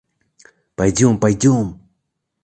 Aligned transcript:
Пойдем, 0.77 1.19
пойдем! 1.19 1.65